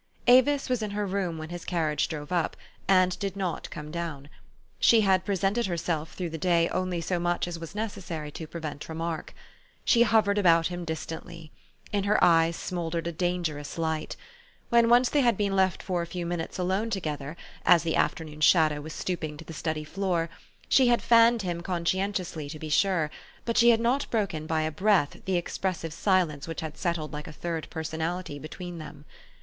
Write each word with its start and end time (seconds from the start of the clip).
Avis 0.25 0.67
was 0.67 0.81
in 0.81 0.89
her 0.97 1.05
room 1.05 1.37
when 1.37 1.49
his 1.49 1.63
carriage 1.63 2.07
drove 2.07 2.31
up, 2.31 2.57
and 2.87 3.19
did 3.19 3.35
not 3.35 3.69
come 3.69 3.91
down. 3.91 4.29
She 4.79 5.01
had 5.01 5.23
presented 5.23 5.67
herself 5.67 6.15
through 6.15 6.31
the 6.31 6.39
day 6.39 6.67
only 6.69 7.01
so 7.01 7.19
much 7.19 7.47
as 7.47 7.59
was 7.59 7.75
necessary 7.75 8.31
to 8.31 8.47
prevent 8.47 8.89
remark. 8.89 9.35
She 9.85 10.01
hovered 10.01 10.39
about 10.39 10.65
him 10.69 10.85
distantly. 10.85 11.51
In 11.93 12.05
her 12.05 12.17
eyes 12.23 12.55
smouldered 12.55 13.05
a 13.05 13.11
dangerous 13.11 13.77
light. 13.77 14.15
When 14.69 14.89
once 14.89 15.07
they 15.07 15.21
had 15.21 15.37
been 15.37 15.55
left 15.55 15.83
for 15.83 16.01
a 16.01 16.07
few 16.07 16.25
minutes 16.25 16.57
alone 16.57 16.89
together, 16.89 17.37
as 17.63 17.83
the 17.83 17.95
afternoon 17.95 18.41
shadow 18.41 18.81
was 18.81 18.93
stooping 18.93 19.37
to 19.37 19.45
the 19.45 19.53
study 19.53 19.83
floor, 19.83 20.31
she 20.67 20.87
had 20.87 21.03
fanned 21.03 21.43
him 21.43 21.61
conscientiously, 21.61 22.49
to 22.49 22.57
be 22.57 22.69
sure; 22.69 23.11
but 23.45 23.55
she 23.55 23.69
had 23.69 23.79
not 23.79 24.09
broken 24.09 24.47
by 24.47 24.63
a 24.63 24.71
breath, 24.71 25.17
the 25.25 25.37
expressive 25.37 25.93
silence 25.93 26.47
which 26.47 26.63
settled 26.73 27.13
like 27.13 27.27
a 27.27 27.31
third 27.31 27.69
person 27.69 27.99
ality 28.01 28.41
between 28.41 28.79
them. 28.79 29.05